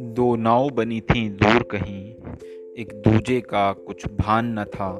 दो 0.00 0.36
नाव 0.36 0.70
बनी 0.70 1.00
थी, 1.00 1.28
दूर 1.28 1.62
कहीं। 1.62 2.14
एक 2.78 2.92
दूजे 2.94 3.40
का 3.40 3.72
कुछ 3.72 4.06
भान 4.06 4.58
न 4.58 4.64
था। 4.64 4.98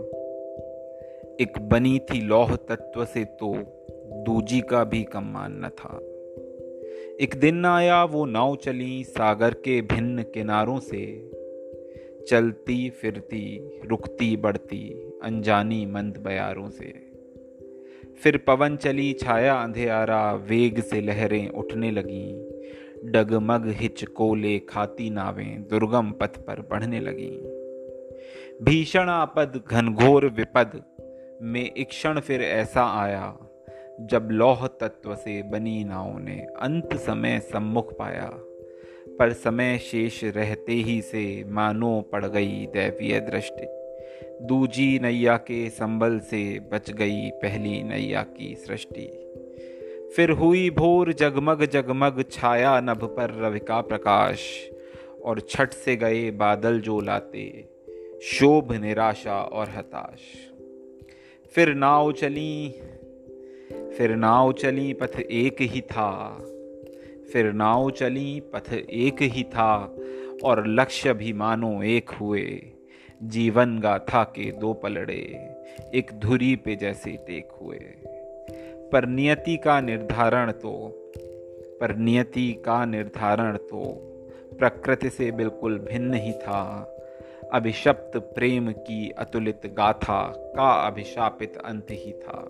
एक 1.41 1.53
बनी 1.61 1.99
थी 1.99 2.21
लौह 2.21 2.57
तत्व 2.57 3.05
से 3.05 3.25
तो 3.25 3.55
दूजी 4.07 4.61
का 4.61 4.85
भी 4.85 5.05
कमान 5.05 5.53
न 5.53 5.69
था। 5.69 5.99
एक 7.21 7.35
दिन 7.37 7.65
आया, 7.65 8.05
वो 8.05 8.25
नाव 8.25 8.57
चली 8.57 9.05
सागर 9.05 9.51
के 9.51 9.83
भिन्न 9.83 10.23
किनारों 10.23 10.81
से। 10.81 11.31
चलती 12.29 12.91
फिरती, 12.91 13.81
रुकती 13.87 14.37
बढ़ती, 14.37 15.13
अनजानी 15.23 15.87
मंद 15.87 16.17
बयारों 16.17 16.71
से। 16.71 17.08
फिर 18.23 18.37
पवन 18.37 18.77
चली 18.77 19.13
छाया 19.13 19.55
अंधेरा 19.55 20.35
वेग 20.35 20.81
से 20.81 21.01
लहरें 21.01 21.49
उठने 21.49 21.91
लगीं। 21.91 22.59
डगमग 23.13 23.67
हिच 23.67 24.05
कोले 24.05 24.59
खाती 24.59 25.11
नावें, 25.11 25.63
दुर्गम 25.63 26.11
पथ 26.11 26.37
पर 26.37 26.61
बढ़ने 26.61 27.01
लगीं। 27.01 27.59
भीषण 28.65 29.09
आपद, 29.09 29.63
घनघोर 29.71 30.27
विपद, 30.27 30.83
में 31.43 31.71
एक 31.71 31.89
क्षण 31.89 32.21
फिर 32.21 32.43
ऐसा 32.43 32.85
आया, 32.85 33.39
जब 34.01 34.29
लौह 34.33 34.67
तत्व 34.67 35.15
से 35.15 35.43
बनी 35.43 35.85
नाव 35.85 36.19
ने 36.19 36.47
अंत 36.61 36.97
समय 36.97 37.41
सम्मुख 37.41 37.99
पाया। 37.99 38.31
पर 39.19 39.33
समय 39.33 39.79
शेष 39.79 40.25
रहते 40.25 40.73
ही 40.73 41.03
से 41.03 41.45
मानो 41.47 42.01
पड़ 42.13 42.25
गई 42.25 42.67
दैवीय 42.67 43.21
दृष्टि। 43.21 43.88
दूजी 44.43 44.99
नैया 44.99 45.37
के 45.37 45.71
संबल 45.71 46.19
से 46.19 46.61
बच 46.73 46.91
गई 46.91 47.31
पहली 47.31 47.83
नैया 47.83 48.23
की 48.23 48.55
सृष्टि। 48.55 49.25
फिर 50.17 50.31
हुई 50.31 50.71
भोर 50.71 51.13
जगमग 51.13 51.65
जगमग 51.65 52.25
छाया 52.31 52.81
नभ 52.81 53.05
पर 53.05 53.31
रवि 53.31 53.59
का 53.59 53.81
प्रकाश, 53.81 54.71
और 55.25 55.41
छठ 55.41 55.73
से 55.73 55.97
गए 55.97 56.31
बादल 56.31 56.81
जो 56.81 57.01
लाते, 57.01 57.69
शोभ, 58.23 58.73
निराशा 58.73 59.41
और 59.43 59.69
हताश। 59.69 60.19
फिर 61.55 61.75
नाव 61.75 62.13
चली, 62.13 62.75
फिर 63.99 64.17
नाव 64.17 64.53
चली, 64.53 64.93
पथ 64.93 65.21
एक 65.21 65.57
ही 65.61 65.81
था। 65.81 66.45
फिर 67.33 67.53
नाव 67.53 67.91
चली, 67.91 68.41
पथ 68.41 68.73
एक 68.73 69.23
ही 69.23 69.43
था, 69.43 69.97
और 70.45 70.67
लक्ष्य 70.67 71.15
भी 71.15 71.33
मानो 71.33 71.83
एक 71.83 72.11
हुए। 72.11 72.63
जीवन 73.23 73.79
गाथा 73.79 74.23
के 74.25 74.51
दो 74.53 74.73
पलड़े, 74.73 75.49
एक 75.95 76.11
धुरी 76.15 76.57
पे 76.57 76.77
जैसे 76.77 77.11
टेक 77.11 77.49
हुए। 77.61 77.79
पर 78.93 79.07
नियति 79.07 79.57
का 79.57 79.81
निर्धारण 79.81 80.53
तो 80.53 80.93
पर 81.81 81.97
नियति 81.97 82.53
का 82.65 82.85
निर्धारण 82.85 83.57
तो 83.57 83.93
प्रकृति 84.59 85.11
से 85.11 85.31
बिल्कुल 85.31 85.79
भिन्न 85.79 86.15
ही 86.15 86.33
था। 86.33 86.95
अभिशप्त 87.53 88.17
प्रेम 88.17 88.73
की 88.73 89.11
अतुलित 89.11 89.61
गाथा 89.67 90.33
का 90.37 90.71
अभिशापित 90.87 91.57
अंत 91.57 91.87
ही 91.91 92.13
था। 92.13 92.49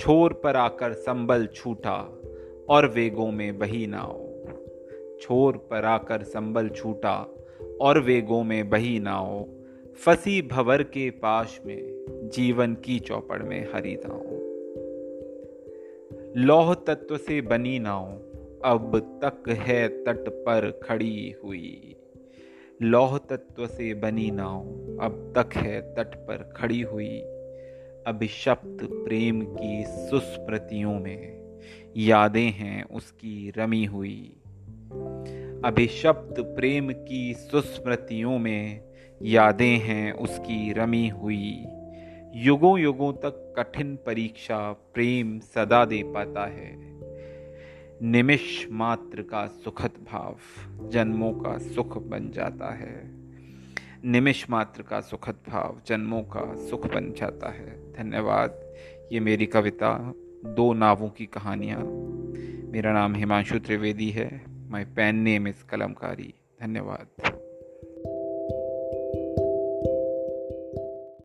छोर 0.00 0.32
पर 0.32 0.56
आकर 0.56 0.92
संबल 0.92 1.46
छूटा 1.46 2.22
और 2.68 2.86
वेगों 2.86 3.30
में 3.30 3.58
बही 3.58 3.86
नाव 3.86 4.28
छोर 5.20 5.56
पर 5.56 5.84
आकर 5.84 6.22
संबल 6.22 6.68
छूटा 6.68 7.26
और 7.80 8.00
वेगों 8.00 8.44
में 8.44 8.70
बही 8.70 9.00
नाव 9.00 9.46
फसी 9.96 10.42
भवर 10.42 10.82
के 10.82 11.10
पाश 11.10 11.60
में, 11.66 12.04
जीवन 12.34 12.74
की 12.74 12.98
चौपड़ 12.98 13.42
में 13.42 13.72
हरी 13.74 13.94
नाव 13.94 14.42
लौह 16.36 16.74
तत्व 16.74 17.16
से 17.16 17.40
बनी 17.40 17.78
नाव 17.78 18.06
अब 18.64 19.20
तक 19.24 19.50
है 19.50 19.88
तट 19.88 20.28
पर 20.28 20.80
खड़ी 20.82 21.34
हुई। 21.44 21.96
लौह 22.82 23.18
तत्व 23.18 23.66
से 23.66 23.94
बनी 23.94 24.30
नाव 24.30 24.60
अब 25.00 25.32
तक 25.36 25.56
है 25.56 25.94
तट 25.94 26.14
पर 26.14 26.36
खड़ी 26.56 26.80
हुई। 26.80 27.20
अभिशप्त 28.06 28.78
प्रेम 28.82 29.42
की 29.42 29.84
सुस्मृतियों 29.86 30.94
में, 30.94 31.58
यादें 31.96 32.50
हैं 32.50 32.84
उसकी 32.84 33.52
रमी 33.58 33.84
हुई। 33.84 34.36
अभिशप्त 35.64 36.40
प्रेम 36.40 36.92
की 36.92 37.34
सुस्मृतियों 37.34 38.38
में 38.38 38.91
यादें 39.22 39.78
हैं 39.78 40.12
उसकी 40.12 40.72
रमी 40.72 41.08
हुई। 41.08 41.64
युगों 42.34 42.78
युगों 42.78 43.12
तक 43.12 43.54
कठिन 43.58 43.96
परीक्षा 44.06 44.72
प्रेम 44.72 45.38
सदा 45.38 45.84
दे 45.84 46.02
पाता 46.02 46.46
है। 46.46 46.76
निमिष 48.02 48.66
मात्र 48.70 49.22
का 49.22 49.46
सुखद 49.46 49.90
भाव 50.12 50.36
जन्मों 50.88 51.32
का 51.32 51.58
सुख 51.58 51.98
बन 51.98 52.30
जाता 52.30 52.74
है। 52.74 53.10
निमिष 54.04 54.50
मात्र 54.50 54.82
का 54.82 55.00
सुखद 55.00 55.36
भाव 55.48 55.80
जन्मों 55.86 56.22
का 56.22 56.54
सुख 56.54 56.94
बन 56.94 57.12
जाता 57.12 57.48
है। 57.50 57.92
धन्यवाद। 57.92 58.74
ये 59.12 59.20
मेरी 59.20 59.46
कविता, 59.46 60.12
दो 60.44 60.72
नावों 60.72 61.08
की 61.08 61.26
कहानियाँ। 61.26 61.82
मेरा 62.72 62.92
नाम 62.92 63.14
हिमांशु 63.14 63.58
त्रिवेदी 63.58 64.10
है। 64.10 64.44
My 64.70 64.84
pen 64.84 65.16
name 65.16 65.48
is 65.48 65.64
Kalamkari 65.64 66.34
धन्यवाद। 66.62 67.31